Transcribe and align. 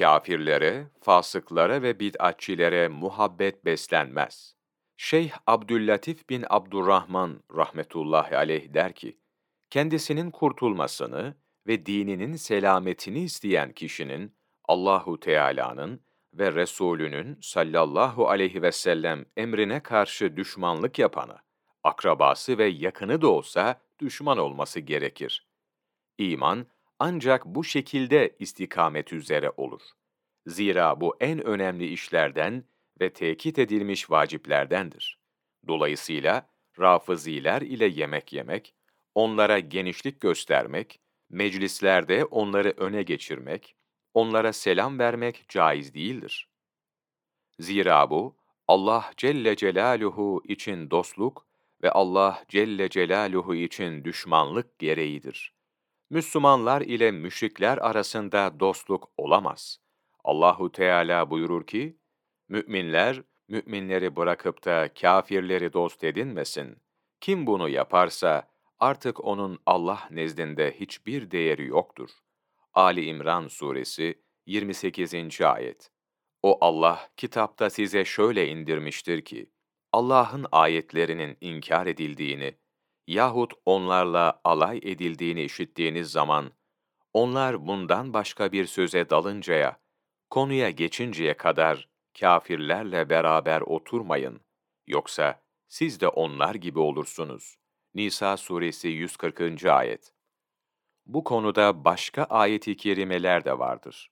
Kafirlere, 0.00 0.86
fasıklara 1.00 1.82
ve 1.82 2.00
bid'atçilere 2.00 2.88
muhabbet 2.88 3.64
beslenmez. 3.64 4.56
Şeyh 4.96 5.32
Abdüllatif 5.46 6.28
bin 6.28 6.44
Abdurrahman 6.50 7.42
rahmetullahi 7.56 8.36
aleyh 8.36 8.74
der 8.74 8.92
ki, 8.92 9.18
kendisinin 9.70 10.30
kurtulmasını 10.30 11.34
ve 11.66 11.86
dininin 11.86 12.36
selametini 12.36 13.18
isteyen 13.18 13.72
kişinin 13.72 14.36
Allahu 14.64 15.20
Teala'nın 15.20 16.00
ve 16.34 16.52
Resulünün 16.52 17.38
sallallahu 17.42 18.28
aleyhi 18.28 18.62
ve 18.62 18.72
sellem 18.72 19.26
emrine 19.36 19.82
karşı 19.82 20.36
düşmanlık 20.36 20.98
yapana, 20.98 21.42
akrabası 21.84 22.58
ve 22.58 22.66
yakını 22.66 23.22
da 23.22 23.28
olsa 23.28 23.80
düşman 23.98 24.38
olması 24.38 24.80
gerekir. 24.80 25.48
İman 26.18 26.66
ancak 27.00 27.46
bu 27.46 27.64
şekilde 27.64 28.36
istikamet 28.38 29.12
üzere 29.12 29.52
olur. 29.56 29.82
Zira 30.46 31.00
bu 31.00 31.16
en 31.20 31.46
önemli 31.46 31.86
işlerden 31.86 32.64
ve 33.00 33.12
tekit 33.12 33.58
edilmiş 33.58 34.10
vaciplerdendir. 34.10 35.18
Dolayısıyla 35.68 36.50
rafıziler 36.78 37.62
ile 37.62 37.86
yemek 37.86 38.32
yemek, 38.32 38.74
onlara 39.14 39.58
genişlik 39.58 40.20
göstermek, 40.20 41.00
meclislerde 41.30 42.24
onları 42.24 42.74
öne 42.76 43.02
geçirmek, 43.02 43.76
onlara 44.14 44.52
selam 44.52 44.98
vermek 44.98 45.48
caiz 45.48 45.94
değildir. 45.94 46.48
Zira 47.58 48.10
bu, 48.10 48.36
Allah 48.68 49.10
Celle 49.16 49.56
Celaluhu 49.56 50.42
için 50.48 50.90
dostluk 50.90 51.46
ve 51.82 51.90
Allah 51.90 52.44
Celle 52.48 52.88
Celaluhu 52.88 53.54
için 53.54 54.04
düşmanlık 54.04 54.78
gereğidir. 54.78 55.59
Müslümanlar 56.10 56.80
ile 56.80 57.10
müşrikler 57.10 57.78
arasında 57.78 58.60
dostluk 58.60 59.12
olamaz. 59.16 59.78
Allahu 60.24 60.72
Teala 60.72 61.30
buyurur 61.30 61.66
ki, 61.66 61.96
Müminler, 62.48 63.22
müminleri 63.48 64.16
bırakıp 64.16 64.64
da 64.64 64.88
kafirleri 65.00 65.72
dost 65.72 66.04
edinmesin. 66.04 66.82
Kim 67.20 67.46
bunu 67.46 67.68
yaparsa, 67.68 68.50
artık 68.78 69.24
onun 69.24 69.58
Allah 69.66 70.08
nezdinde 70.10 70.76
hiçbir 70.80 71.30
değeri 71.30 71.66
yoktur. 71.66 72.10
Ali 72.74 73.04
İmran 73.04 73.48
Suresi 73.48 74.22
28. 74.46 75.40
Ayet 75.40 75.90
O 76.42 76.58
Allah, 76.64 77.10
kitapta 77.16 77.70
size 77.70 78.04
şöyle 78.04 78.48
indirmiştir 78.48 79.24
ki, 79.24 79.50
Allah'ın 79.92 80.46
ayetlerinin 80.52 81.36
inkar 81.40 81.86
edildiğini 81.86 82.54
yahut 83.10 83.52
onlarla 83.66 84.40
alay 84.44 84.78
edildiğini 84.78 85.42
işittiğiniz 85.42 86.10
zaman, 86.10 86.52
onlar 87.12 87.66
bundan 87.66 88.12
başka 88.12 88.52
bir 88.52 88.66
söze 88.66 89.10
dalıncaya, 89.10 89.80
konuya 90.30 90.70
geçinceye 90.70 91.36
kadar 91.36 91.88
kafirlerle 92.20 93.10
beraber 93.10 93.60
oturmayın. 93.60 94.40
Yoksa 94.86 95.42
siz 95.68 96.00
de 96.00 96.08
onlar 96.08 96.54
gibi 96.54 96.78
olursunuz. 96.78 97.56
Nisa 97.94 98.36
suresi 98.36 98.88
140. 98.88 99.64
ayet. 99.66 100.12
Bu 101.06 101.24
konuda 101.24 101.84
başka 101.84 102.24
ayet-i 102.24 102.76
kerimeler 102.76 103.44
de 103.44 103.58
vardır. 103.58 104.10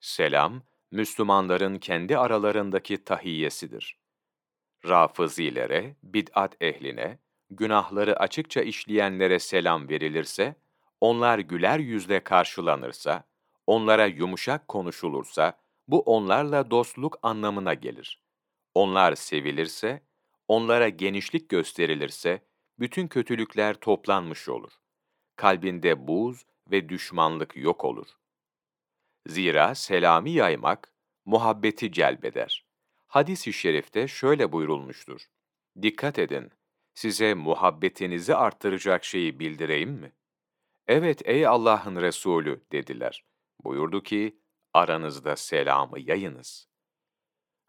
Selam, 0.00 0.62
Müslümanların 0.90 1.78
kendi 1.78 2.18
aralarındaki 2.18 3.04
tahiyyesidir. 3.04 3.99
Rafızilere, 4.88 5.96
bid'at 6.02 6.56
ehline, 6.60 7.18
günahları 7.50 8.20
açıkça 8.20 8.60
işleyenlere 8.60 9.38
selam 9.38 9.88
verilirse, 9.88 10.54
onlar 11.00 11.38
güler 11.38 11.78
yüzle 11.78 12.20
karşılanırsa, 12.20 13.24
onlara 13.66 14.06
yumuşak 14.06 14.68
konuşulursa, 14.68 15.58
bu 15.88 16.00
onlarla 16.00 16.70
dostluk 16.70 17.18
anlamına 17.22 17.74
gelir. 17.74 18.22
Onlar 18.74 19.14
sevilirse, 19.14 20.02
onlara 20.48 20.88
genişlik 20.88 21.48
gösterilirse, 21.48 22.42
bütün 22.78 23.08
kötülükler 23.08 23.74
toplanmış 23.74 24.48
olur. 24.48 24.72
Kalbinde 25.36 26.08
buz 26.08 26.44
ve 26.70 26.88
düşmanlık 26.88 27.56
yok 27.56 27.84
olur. 27.84 28.08
Zira 29.26 29.74
selami 29.74 30.30
yaymak, 30.30 30.92
muhabbeti 31.24 31.92
celbeder. 31.92 32.69
Hadis-i 33.10 33.52
şerifte 33.52 34.08
şöyle 34.08 34.52
buyurulmuştur. 34.52 35.30
Dikkat 35.82 36.18
edin, 36.18 36.50
size 36.94 37.34
muhabbetinizi 37.34 38.34
arttıracak 38.34 39.04
şeyi 39.04 39.40
bildireyim 39.40 39.90
mi? 39.90 40.12
Evet 40.86 41.22
ey 41.24 41.46
Allah'ın 41.46 41.96
Resulü 41.96 42.64
dediler. 42.72 43.24
Buyurdu 43.64 44.02
ki, 44.02 44.40
aranızda 44.74 45.36
selamı 45.36 46.00
yayınız. 46.00 46.68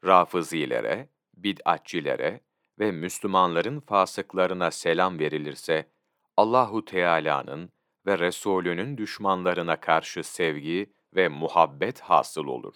Rafızilere, 0.06 1.10
bid'atçilere 1.34 2.42
ve 2.80 2.92
Müslümanların 2.92 3.80
fasıklarına 3.80 4.72
selam 4.72 5.20
verilirse, 5.20 5.92
Allahu 6.38 6.86
Teala'nın 6.86 7.72
ve 8.06 8.20
Resulünün 8.20 8.98
düşmanlarına 8.98 9.80
karşı 9.80 10.24
sevgi 10.24 10.94
ve 11.16 11.28
muhabbet 11.28 12.00
hasıl 12.00 12.46
olur. 12.46 12.76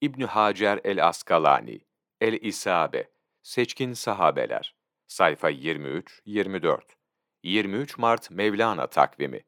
İbn 0.00 0.22
Hacer 0.22 0.80
el-Askalani, 0.84 1.80
El-İsabe, 2.24 3.10
Seçkin 3.42 3.92
Sahabeler, 3.92 4.74
sayfa 5.06 5.50
23-24, 5.50 6.80
23 7.42 7.98
Mart 7.98 8.30
Mevlana 8.30 8.86
takvimi 8.86 9.40